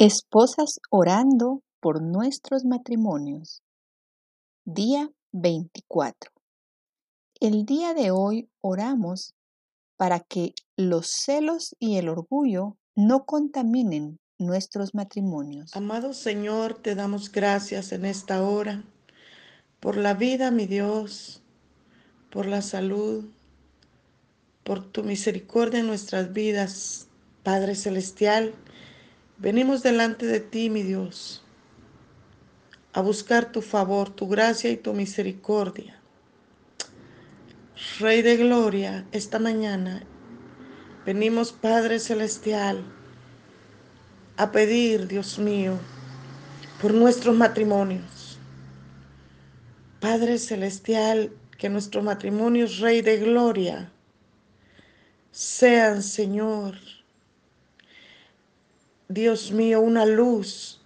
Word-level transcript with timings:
Esposas 0.00 0.78
orando 0.90 1.64
por 1.80 2.00
nuestros 2.00 2.64
matrimonios. 2.64 3.62
Día 4.64 5.10
24. 5.32 6.30
El 7.40 7.64
día 7.64 7.94
de 7.94 8.12
hoy 8.12 8.48
oramos 8.60 9.34
para 9.96 10.20
que 10.20 10.54
los 10.76 11.10
celos 11.24 11.74
y 11.80 11.96
el 11.96 12.08
orgullo 12.08 12.76
no 12.94 13.24
contaminen 13.24 14.20
nuestros 14.38 14.94
matrimonios. 14.94 15.74
Amado 15.74 16.12
Señor, 16.12 16.74
te 16.74 16.94
damos 16.94 17.32
gracias 17.32 17.90
en 17.90 18.04
esta 18.04 18.44
hora 18.44 18.84
por 19.80 19.96
la 19.96 20.14
vida, 20.14 20.52
mi 20.52 20.66
Dios, 20.66 21.42
por 22.30 22.46
la 22.46 22.62
salud, 22.62 23.24
por 24.62 24.92
tu 24.92 25.02
misericordia 25.02 25.80
en 25.80 25.88
nuestras 25.88 26.32
vidas, 26.32 27.08
Padre 27.42 27.74
Celestial. 27.74 28.54
Venimos 29.40 29.84
delante 29.84 30.26
de 30.26 30.40
ti, 30.40 30.68
mi 30.68 30.82
Dios, 30.82 31.44
a 32.92 33.00
buscar 33.00 33.52
tu 33.52 33.62
favor, 33.62 34.10
tu 34.10 34.26
gracia 34.26 34.68
y 34.68 34.76
tu 34.76 34.94
misericordia. 34.94 36.00
Rey 38.00 38.22
de 38.22 38.36
Gloria, 38.36 39.06
esta 39.12 39.38
mañana 39.38 40.02
venimos, 41.06 41.52
Padre 41.52 42.00
Celestial, 42.00 42.82
a 44.36 44.50
pedir, 44.50 45.06
Dios 45.06 45.38
mío, 45.38 45.78
por 46.82 46.92
nuestros 46.92 47.36
matrimonios. 47.36 48.40
Padre 50.00 50.38
Celestial, 50.38 51.30
que 51.56 51.68
nuestros 51.68 52.02
matrimonios, 52.02 52.80
Rey 52.80 53.02
de 53.02 53.18
Gloria, 53.18 53.92
sean, 55.30 56.02
Señor, 56.02 56.74
Dios 59.08 59.52
mío, 59.52 59.80
una 59.80 60.04
luz 60.04 60.82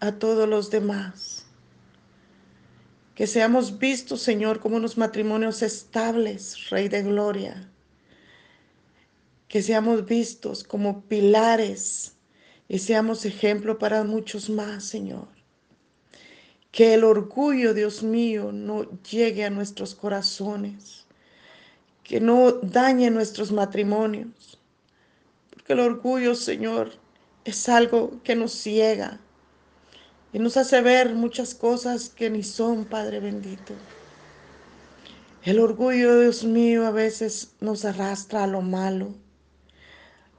a 0.00 0.12
todos 0.12 0.46
los 0.46 0.70
demás. 0.70 1.46
Que 3.14 3.26
seamos 3.26 3.78
vistos, 3.78 4.20
Señor, 4.20 4.60
como 4.60 4.76
unos 4.76 4.98
matrimonios 4.98 5.62
estables, 5.62 6.68
Rey 6.68 6.88
de 6.88 7.02
Gloria. 7.02 7.70
Que 9.48 9.62
seamos 9.62 10.04
vistos 10.04 10.64
como 10.64 11.00
pilares 11.04 12.16
y 12.68 12.78
seamos 12.78 13.24
ejemplo 13.24 13.78
para 13.78 14.04
muchos 14.04 14.50
más, 14.50 14.84
Señor. 14.84 15.28
Que 16.70 16.92
el 16.92 17.04
orgullo, 17.04 17.72
Dios 17.72 18.02
mío, 18.02 18.52
no 18.52 19.00
llegue 19.00 19.46
a 19.46 19.50
nuestros 19.50 19.94
corazones. 19.94 21.06
Que 22.02 22.20
no 22.20 22.52
dañe 22.52 23.10
nuestros 23.10 23.50
matrimonios. 23.50 24.60
Porque 25.48 25.72
el 25.72 25.80
orgullo, 25.80 26.34
Señor, 26.34 26.92
es 27.46 27.68
algo 27.68 28.20
que 28.24 28.34
nos 28.34 28.52
ciega 28.52 29.20
y 30.32 30.40
nos 30.40 30.56
hace 30.56 30.80
ver 30.80 31.14
muchas 31.14 31.54
cosas 31.54 32.08
que 32.08 32.28
ni 32.28 32.42
son, 32.42 32.84
Padre 32.84 33.20
bendito. 33.20 33.72
El 35.44 35.60
orgullo, 35.60 36.20
Dios 36.20 36.42
mío, 36.42 36.84
a 36.84 36.90
veces 36.90 37.54
nos 37.60 37.84
arrastra 37.84 38.42
a 38.42 38.46
lo 38.48 38.62
malo, 38.62 39.14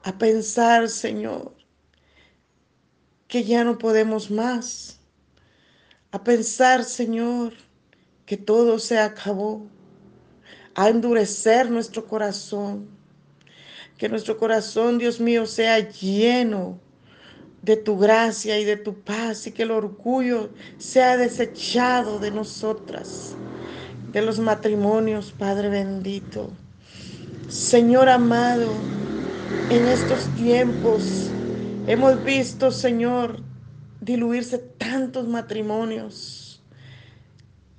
a 0.04 0.18
pensar, 0.18 0.90
Señor, 0.90 1.56
que 3.30 3.46
ya 3.46 3.64
no 3.64 3.78
podemos 3.78 4.30
más, 4.30 5.00
a 6.12 6.22
pensar, 6.26 6.84
Señor, 6.84 7.54
que 8.26 8.36
todo 8.36 8.80
se 8.80 9.00
acabó, 9.00 9.66
a 10.76 10.90
endurecer 10.90 11.72
nuestro 11.72 12.06
corazón, 12.06 12.90
que 13.98 14.10
nuestro 14.10 14.38
corazón, 14.38 14.98
Dios 14.98 15.22
mío, 15.22 15.46
sea 15.46 15.80
lleno 15.80 16.86
de 17.68 17.76
tu 17.76 17.98
gracia 17.98 18.58
y 18.58 18.64
de 18.64 18.78
tu 18.78 19.02
paz 19.02 19.46
y 19.46 19.52
que 19.52 19.64
el 19.64 19.72
orgullo 19.72 20.50
sea 20.78 21.18
desechado 21.18 22.18
de 22.18 22.32
nosotras, 22.32 23.36
de 24.14 24.22
los 24.22 24.40
matrimonios, 24.40 25.34
Padre 25.38 25.68
bendito. 25.68 26.50
Señor 27.50 28.08
amado, 28.08 28.72
en 29.70 29.86
estos 29.86 30.34
tiempos 30.38 31.30
hemos 31.88 32.24
visto, 32.24 32.72
Señor, 32.72 33.44
diluirse 34.00 34.60
tantos 34.60 35.28
matrimonios, 35.28 36.64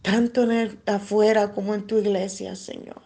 tanto 0.03 0.43
en 0.43 0.79
afuera 0.85 1.53
como 1.53 1.75
en 1.75 1.87
tu 1.87 1.97
iglesia, 1.97 2.57
Señor. 2.57 3.01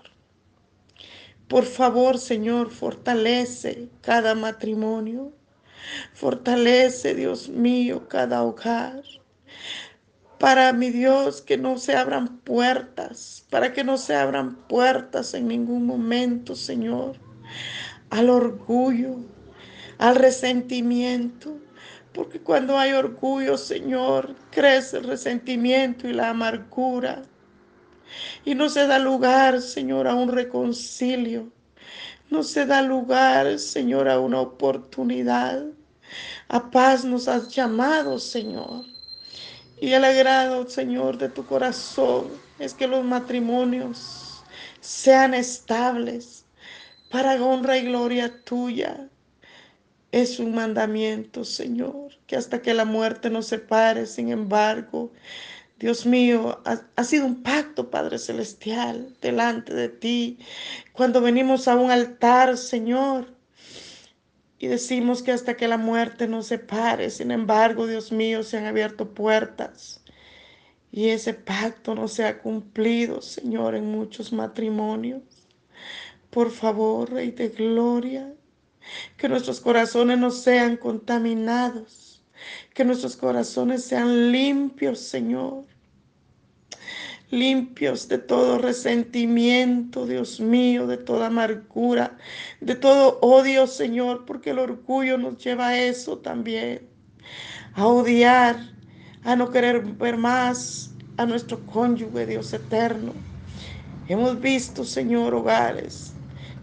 Por 1.46 1.64
favor, 1.64 2.18
Señor, 2.18 2.70
fortalece 2.70 3.88
cada 4.00 4.34
matrimonio. 4.34 5.32
Fortalece, 6.12 7.14
Dios 7.14 7.48
mío, 7.48 8.08
cada 8.08 8.42
hogar. 8.42 9.02
Para 10.38 10.72
mi 10.72 10.90
Dios, 10.90 11.40
que 11.40 11.56
no 11.56 11.78
se 11.78 11.96
abran 11.96 12.38
puertas, 12.38 13.46
para 13.50 13.72
que 13.72 13.84
no 13.84 13.96
se 13.96 14.14
abran 14.16 14.56
puertas 14.66 15.34
en 15.34 15.46
ningún 15.48 15.86
momento, 15.86 16.56
Señor, 16.56 17.16
al 18.10 18.28
orgullo, 18.28 19.16
al 19.98 20.16
resentimiento. 20.16 21.58
Porque 22.12 22.40
cuando 22.40 22.76
hay 22.76 22.92
orgullo, 22.92 23.56
Señor, 23.56 24.34
crece 24.50 24.98
el 24.98 25.04
resentimiento 25.04 26.08
y 26.08 26.12
la 26.12 26.30
amargura. 26.30 27.22
Y 28.44 28.54
no 28.54 28.68
se 28.68 28.86
da 28.86 28.98
lugar, 28.98 29.62
Señor, 29.62 30.06
a 30.08 30.14
un 30.14 30.28
reconcilio. 30.28 31.50
No 32.32 32.42
se 32.42 32.64
da 32.64 32.80
lugar, 32.80 33.58
Señor, 33.58 34.08
a 34.08 34.18
una 34.18 34.40
oportunidad. 34.40 35.66
A 36.48 36.70
paz 36.70 37.04
nos 37.04 37.28
has 37.28 37.54
llamado, 37.54 38.18
Señor. 38.18 38.86
Y 39.78 39.92
el 39.92 40.02
agrado, 40.02 40.66
Señor, 40.66 41.18
de 41.18 41.28
tu 41.28 41.44
corazón 41.44 42.28
es 42.58 42.72
que 42.72 42.86
los 42.86 43.04
matrimonios 43.04 44.42
sean 44.80 45.34
estables 45.34 46.46
para 47.10 47.34
honra 47.34 47.76
y 47.76 47.82
gloria 47.82 48.34
tuya. 48.44 49.10
Es 50.10 50.38
un 50.38 50.54
mandamiento, 50.54 51.44
Señor, 51.44 52.16
que 52.26 52.36
hasta 52.36 52.62
que 52.62 52.72
la 52.72 52.86
muerte 52.86 53.28
nos 53.28 53.46
separe, 53.46 54.06
sin 54.06 54.30
embargo, 54.30 55.12
Dios 55.82 56.06
mío, 56.06 56.62
ha, 56.64 57.02
sido 57.02 57.26
un 57.26 57.42
pacto, 57.42 57.90
Padre 57.90 58.20
Celestial, 58.20 59.16
delante 59.20 59.74
de 59.74 59.88
ti. 59.88 60.38
Cuando 60.92 61.20
venimos 61.20 61.66
a 61.66 61.74
un 61.74 61.90
altar, 61.90 62.56
Señor, 62.56 63.34
y 64.60 64.68
decimos 64.68 65.24
que 65.24 65.32
hasta 65.32 65.56
que 65.56 65.66
la 65.66 65.78
muerte 65.78 66.28
nos 66.28 66.46
separe, 66.46 67.10
sin 67.10 67.32
embargo, 67.32 67.88
Dios 67.88 68.12
mío, 68.12 68.44
se 68.44 68.58
han 68.58 68.66
abierto 68.66 69.12
puertas. 69.12 70.04
Y 70.92 71.08
ese 71.08 71.34
pacto 71.34 71.96
no 71.96 72.06
se 72.06 72.26
ha 72.26 72.38
cumplido, 72.38 73.20
Señor, 73.20 73.74
en 73.74 73.90
muchos 73.90 74.32
matrimonios. 74.32 75.24
Por 76.30 76.52
favor, 76.52 77.10
Rey 77.10 77.32
de 77.32 77.48
Gloria, 77.48 78.32
que 79.16 79.28
nuestros 79.28 79.60
corazones 79.60 80.16
no 80.16 80.30
sean 80.30 80.76
contaminados, 80.76 82.22
que 82.72 82.84
nuestros 82.84 83.16
corazones 83.16 83.82
sean 83.82 84.30
limpios, 84.30 85.00
Señor 85.00 85.71
limpios 87.30 88.08
de 88.08 88.18
todo 88.18 88.58
resentimiento, 88.58 90.06
Dios 90.06 90.38
mío, 90.38 90.86
de 90.86 90.98
toda 90.98 91.28
amargura, 91.28 92.18
de 92.60 92.74
todo 92.74 93.18
odio, 93.20 93.66
Señor, 93.66 94.24
porque 94.26 94.50
el 94.50 94.58
orgullo 94.58 95.16
nos 95.16 95.42
lleva 95.42 95.68
a 95.68 95.78
eso 95.78 96.18
también, 96.18 96.82
a 97.74 97.86
odiar, 97.86 98.56
a 99.24 99.34
no 99.34 99.50
querer 99.50 99.80
ver 99.82 100.18
más 100.18 100.90
a 101.16 101.24
nuestro 101.24 101.64
cónyuge, 101.66 102.26
Dios 102.26 102.52
eterno. 102.52 103.12
Hemos 104.08 104.38
visto, 104.40 104.84
Señor, 104.84 105.34
hogares 105.34 106.12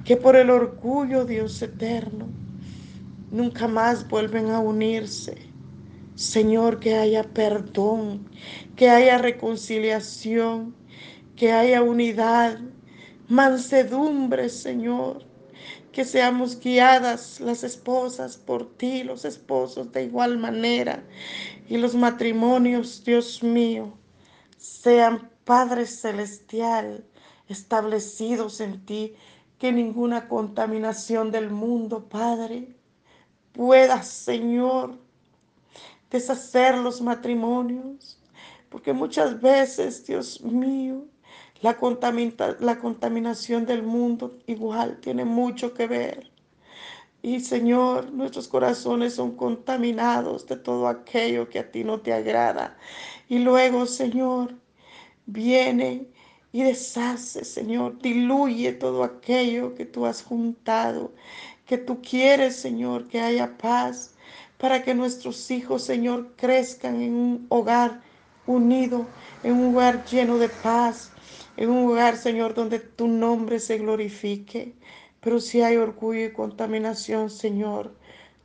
que 0.06 0.18
por 0.18 0.36
el 0.36 0.50
orgullo, 0.50 1.26
Dios 1.26 1.62
eterno, 1.62 2.28
nunca 3.32 3.68
más 3.68 4.08
vuelven 4.08 4.50
a 4.50 4.60
unirse 4.60 5.49
Señor, 6.20 6.82
que 6.82 6.96
haya 6.96 7.24
perdón, 7.24 8.30
que 8.76 8.90
haya 8.90 9.18
reconciliación, 9.18 10.76
que 11.38 11.54
haya 11.54 11.82
unidad, 11.82 12.60
mansedumbre, 13.30 14.50
Señor. 14.50 15.26
Que 15.94 16.04
seamos 16.04 16.60
guiadas 16.60 17.40
las 17.40 17.64
esposas 17.64 18.36
por 18.36 18.76
ti, 18.76 19.04
los 19.04 19.24
esposos 19.24 19.94
de 19.94 20.04
igual 20.04 20.38
manera. 20.38 21.06
Y 21.70 21.78
los 21.78 21.96
matrimonios, 21.96 23.02
Dios 23.06 23.42
mío, 23.42 23.98
sean 24.58 25.32
Padre 25.46 25.86
Celestial, 25.86 27.06
establecidos 27.48 28.60
en 28.60 28.86
ti. 28.86 29.16
Que 29.58 29.72
ninguna 29.72 30.28
contaminación 30.28 31.32
del 31.32 31.50
mundo, 31.50 32.10
Padre, 32.10 32.76
pueda, 33.54 34.04
Señor, 34.04 35.00
deshacer 36.10 36.78
los 36.78 37.02
matrimonios, 37.02 38.20
porque 38.70 38.94
muchas 38.94 39.42
veces, 39.42 40.06
Dios 40.06 40.42
mío, 40.42 41.06
la, 41.62 41.78
la 42.60 42.80
contaminación 42.80 43.66
del 43.66 43.84
mundo 43.84 44.38
igual 44.48 45.00
tiene 45.02 45.26
mucho 45.26 45.74
que 45.74 45.88
ver. 45.88 46.32
Y 47.22 47.42
Señor, 47.42 48.14
nuestros 48.14 48.48
corazones 48.48 49.16
son 49.16 49.36
contaminados 49.36 50.46
de 50.48 50.56
todo 50.56 50.88
aquello 50.88 51.50
que 51.50 51.60
a 51.60 51.72
ti 51.72 51.84
no 51.84 52.00
te 52.00 52.14
agrada. 52.14 52.78
Y 53.28 53.40
luego, 53.40 53.86
Señor, 53.86 54.56
viene 55.26 56.08
y 56.52 56.64
deshace, 56.64 57.44
Señor, 57.46 58.00
diluye 58.02 58.72
todo 58.74 59.04
aquello 59.04 59.76
que 59.76 59.86
tú 59.86 60.06
has 60.06 60.24
juntado, 60.24 61.14
que 61.66 61.78
tú 61.78 62.02
quieres, 62.02 62.56
Señor, 62.56 63.08
que 63.08 63.20
haya 63.22 63.58
paz, 63.58 64.16
para 64.60 64.84
que 64.84 64.94
nuestros 64.94 65.50
hijos, 65.50 65.84
Señor, 65.84 66.34
crezcan 66.36 67.02
en 67.02 67.14
un 67.14 67.46
hogar 67.50 68.02
unido, 68.46 69.08
en 69.44 69.54
un 69.54 69.76
hogar 69.76 70.06
lleno 70.06 70.38
de 70.38 70.50
paz, 70.50 71.12
en 71.58 71.70
un 71.70 71.90
hogar, 71.90 72.18
Señor, 72.18 72.54
donde 72.54 72.80
tu 72.80 73.08
nombre 73.08 73.60
se 73.60 73.78
glorifique. 73.78 74.76
Pero 75.22 75.40
si 75.40 75.62
hay 75.62 75.78
orgullo 75.78 76.26
y 76.26 76.34
contaminación, 76.34 77.30
Señor, 77.30 77.96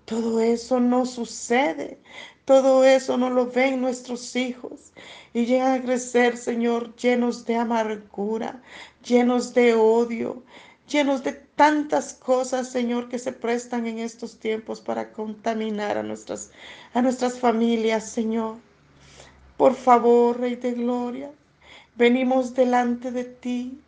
todo 0.05 0.41
eso 0.41 0.81
no 0.81 1.05
sucede. 1.05 1.99
Todo 2.45 2.85
eso 2.85 3.17
no 3.17 3.31
lo 3.31 3.47
ven 3.47 3.81
nuestros 3.81 4.37
hijos 4.37 4.93
y 5.33 5.47
llegan 5.47 5.81
a 5.81 5.83
crecer, 5.83 6.37
Señor, 6.37 6.95
llenos 6.97 7.47
de 7.47 7.57
amargura, 7.57 8.63
llenos 9.03 9.55
de 9.55 9.75
odio, 9.75 10.43
llenos 10.89 11.25
de 11.25 11.33
tantas 11.33 12.15
cosas, 12.15 12.71
Señor, 12.71 13.09
que 13.09 13.19
se 13.19 13.33
prestan 13.33 13.87
en 13.87 13.99
estos 13.99 14.39
tiempos 14.39 14.81
para 14.81 15.13
contaminar 15.13 15.99
a 15.99 16.03
nuestras, 16.03 16.51
a 16.93 17.03
nuestras 17.03 17.39
familias, 17.39 18.09
Señor. 18.09 18.57
Por 19.57 19.75
favor, 19.75 20.41
Rey 20.41 20.57
de 20.57 20.73
Gloria, 20.73 21.31
venimos 21.97 22.55
delante 22.55 23.11
de 23.11 23.25
ti 23.25 23.81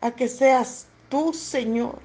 a 0.00 0.10
que 0.10 0.28
seas 0.28 0.86
tú, 1.08 1.32
Señor, 1.32 1.98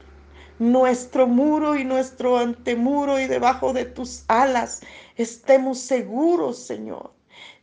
nuestro 0.57 1.27
muro 1.27 1.75
y 1.75 1.83
nuestro 1.83 2.37
antemuro 2.37 3.19
y 3.19 3.27
debajo 3.27 3.73
de 3.73 3.85
tus 3.85 4.23
alas 4.27 4.81
estemos 5.15 5.79
seguros, 5.79 6.59
Señor. 6.59 7.11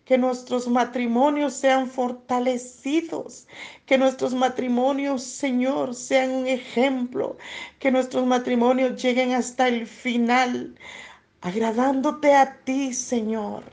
Que 0.07 0.17
nuestros 0.17 0.69
matrimonios 0.69 1.53
sean 1.53 1.87
fortalecidos, 1.91 3.47
que 3.85 3.99
nuestros 3.99 4.35
matrimonios, 4.35 5.23
Señor, 5.23 5.95
sean 5.95 6.31
un 6.31 6.47
ejemplo, 6.47 7.37
que 7.79 7.91
nuestros 7.91 8.25
matrimonios 8.25 9.03
lleguen 9.03 9.35
hasta 9.35 9.69
el 9.69 9.87
final, 9.87 10.75
agradándote 11.43 12.35
a 12.35 12.57
ti, 12.65 12.95
Señor, 12.95 13.65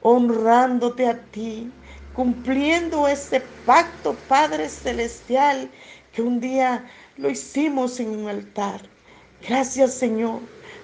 honrándote 0.00 1.06
a 1.06 1.20
ti, 1.32 1.70
cumpliendo 2.12 3.08
ese 3.08 3.40
pacto, 3.66 4.14
Padre 4.28 4.68
Celestial, 4.68 5.70
que 6.12 6.22
un 6.22 6.40
día 6.40 6.88
lo 7.16 7.30
hicimos 7.30 8.00
en 8.00 8.10
un 8.10 8.28
altar. 8.28 8.80
Gracias 9.46 9.94
Señor, 9.94 10.40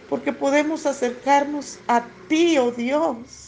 porque 0.09 0.33
podemos 0.33 0.87
acercarnos 0.87 1.79
a 1.89 2.07
ti, 2.29 2.59
oh 2.59 2.71
Dios, 2.73 3.46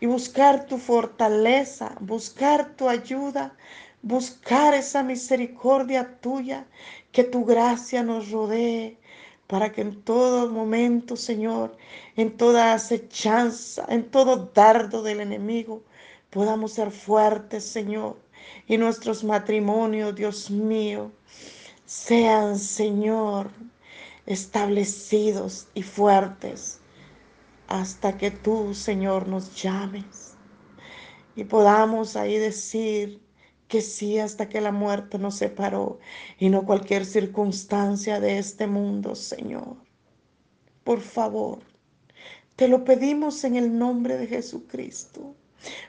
y 0.00 0.06
buscar 0.06 0.66
tu 0.66 0.78
fortaleza, 0.78 1.94
buscar 2.00 2.74
tu 2.76 2.88
ayuda, 2.88 3.54
buscar 4.02 4.74
esa 4.74 5.02
misericordia 5.02 6.18
tuya, 6.20 6.66
que 7.12 7.22
tu 7.24 7.44
gracia 7.44 8.02
nos 8.02 8.30
rodee, 8.30 8.98
para 9.46 9.72
que 9.72 9.82
en 9.82 10.02
todo 10.02 10.48
momento, 10.48 11.16
Señor, 11.16 11.76
en 12.16 12.36
toda 12.36 12.72
acechanza, 12.72 13.84
en 13.88 14.10
todo 14.10 14.50
dardo 14.54 15.02
del 15.02 15.20
enemigo, 15.20 15.82
podamos 16.30 16.72
ser 16.72 16.90
fuertes, 16.90 17.64
Señor, 17.64 18.16
y 18.66 18.78
nuestros 18.78 19.24
matrimonios, 19.24 20.14
Dios 20.14 20.50
mío, 20.50 21.10
sean, 21.84 22.58
Señor, 22.58 23.50
establecidos 24.24 25.66
y 25.74 25.82
fuertes 25.82 26.79
hasta 27.70 28.18
que 28.18 28.30
tú, 28.30 28.74
Señor, 28.74 29.28
nos 29.28 29.54
llames 29.62 30.36
y 31.34 31.44
podamos 31.44 32.16
ahí 32.16 32.36
decir 32.36 33.22
que 33.66 33.80
sí 33.80 34.18
hasta 34.18 34.50
que 34.50 34.60
la 34.60 34.72
muerte 34.72 35.18
nos 35.18 35.36
separó 35.36 35.98
y 36.38 36.50
no 36.50 36.66
cualquier 36.66 37.06
circunstancia 37.06 38.20
de 38.20 38.36
este 38.38 38.66
mundo, 38.66 39.14
Señor. 39.14 39.76
Por 40.84 41.00
favor, 41.00 41.60
te 42.56 42.68
lo 42.68 42.84
pedimos 42.84 43.42
en 43.44 43.56
el 43.56 43.78
nombre 43.78 44.18
de 44.18 44.26
Jesucristo. 44.26 45.34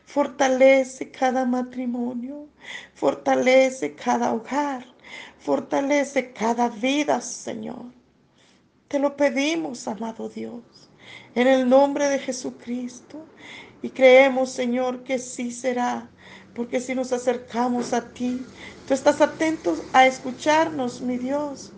Fortalece 0.05 1.11
cada 1.11 1.45
matrimonio, 1.45 2.47
fortalece 2.93 3.95
cada 3.95 4.33
hogar, 4.33 4.85
Fortalece 5.41 6.33
cada 6.33 6.69
vida, 6.69 7.19
Señor. 7.19 7.85
Te 8.87 8.99
lo 8.99 9.17
pedimos, 9.17 9.87
amado 9.87 10.29
Dios, 10.29 10.90
en 11.35 11.47
el 11.47 11.67
nombre 11.67 12.09
de 12.09 12.19
Jesucristo. 12.19 13.25
Y 13.81 13.89
creemos, 13.89 14.51
Señor, 14.51 15.03
que 15.03 15.17
sí 15.17 15.51
será, 15.51 16.09
porque 16.53 16.79
si 16.79 16.93
nos 16.93 17.11
acercamos 17.11 17.93
a 17.93 18.09
ti, 18.09 18.45
tú 18.87 18.93
estás 18.93 19.21
atento 19.21 19.75
a 19.93 20.05
escucharnos, 20.05 21.01
mi 21.01 21.17
Dios, 21.17 21.71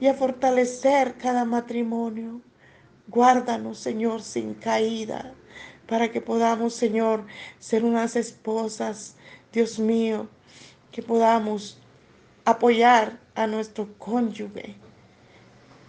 y 0.00 0.08
a 0.08 0.14
fortalecer 0.14 1.14
cada 1.16 1.44
matrimonio. 1.44 2.42
Guárdanos, 3.08 3.78
Señor, 3.78 4.22
sin 4.22 4.54
caída, 4.54 5.32
para 5.86 6.10
que 6.10 6.20
podamos, 6.20 6.74
Señor, 6.74 7.24
ser 7.58 7.84
unas 7.84 8.16
esposas, 8.16 9.16
Dios 9.52 9.78
mío, 9.78 10.28
que 10.90 11.02
podamos 11.02 11.78
apoyar 12.44 13.18
a 13.34 13.46
nuestro 13.46 13.88
cónyuge 13.98 14.76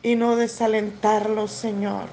y 0.03 0.15
no 0.15 0.35
desalentarlo, 0.35 1.47
Señor, 1.47 2.07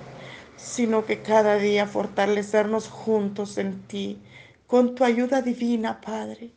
sino 0.65 1.05
que 1.05 1.21
cada 1.23 1.59
día 1.59 1.87
fortalecernos 1.87 2.89
juntos 2.89 3.59
en 3.59 3.83
ti, 3.83 4.19
con 4.67 4.95
tu 4.95 5.05
ayuda 5.05 5.43
divina, 5.43 6.01
Padre. 6.01 6.51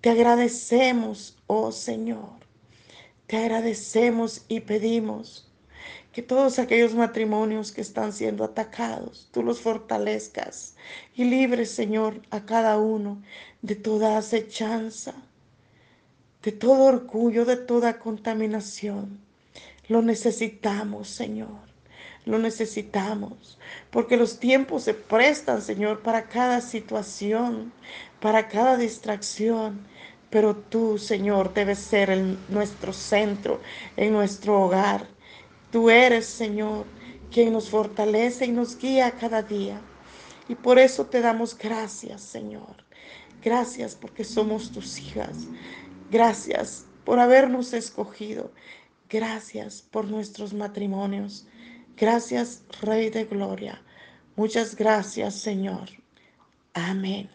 Te 0.00 0.10
agradecemos, 0.10 1.38
oh 1.46 1.72
Señor, 1.72 2.36
te 3.26 3.38
agradecemos 3.38 4.44
y 4.46 4.60
pedimos 4.60 5.50
que 6.12 6.22
todos 6.22 6.58
aquellos 6.58 6.94
matrimonios 6.94 7.72
que 7.72 7.80
están 7.80 8.12
siendo 8.12 8.44
atacados, 8.44 9.28
tú 9.32 9.42
los 9.42 9.60
fortalezcas 9.60 10.76
y 11.14 11.24
libres, 11.24 11.70
Señor, 11.70 12.20
a 12.30 12.44
cada 12.44 12.78
uno 12.78 13.22
de 13.62 13.74
toda 13.74 14.18
acechanza 14.18 15.14
de 16.46 16.52
todo 16.52 16.84
orgullo, 16.84 17.44
de 17.44 17.56
toda 17.56 17.98
contaminación. 17.98 19.18
Lo 19.88 20.00
necesitamos, 20.00 21.08
Señor. 21.08 21.65
Lo 22.26 22.38
necesitamos, 22.38 23.58
porque 23.90 24.18
los 24.18 24.38
tiempos 24.38 24.82
se 24.82 24.92
prestan, 24.94 25.62
Señor, 25.62 26.00
para 26.00 26.24
cada 26.24 26.60
situación, 26.60 27.72
para 28.20 28.48
cada 28.48 28.76
distracción. 28.76 29.86
Pero 30.28 30.56
tú, 30.56 30.98
Señor, 30.98 31.54
debes 31.54 31.78
ser 31.78 32.10
nuestro 32.48 32.92
centro, 32.92 33.60
en 33.96 34.12
nuestro 34.12 34.60
hogar. 34.60 35.06
Tú 35.70 35.88
eres, 35.88 36.26
Señor, 36.26 36.84
quien 37.30 37.52
nos 37.52 37.70
fortalece 37.70 38.46
y 38.46 38.50
nos 38.50 38.76
guía 38.76 39.12
cada 39.12 39.42
día. 39.42 39.80
Y 40.48 40.56
por 40.56 40.78
eso 40.80 41.06
te 41.06 41.20
damos 41.20 41.56
gracias, 41.56 42.22
Señor. 42.22 42.84
Gracias 43.42 43.94
porque 43.94 44.24
somos 44.24 44.72
tus 44.72 44.98
hijas. 44.98 45.46
Gracias 46.10 46.86
por 47.04 47.20
habernos 47.20 47.72
escogido. 47.72 48.50
Gracias 49.08 49.82
por 49.82 50.06
nuestros 50.06 50.52
matrimonios. 50.52 51.46
Gracias, 51.96 52.64
Rey 52.82 53.10
de 53.10 53.24
Gloria. 53.24 53.82
Muchas 54.36 54.76
gracias, 54.76 55.34
Señor. 55.36 55.88
Amén. 56.74 57.30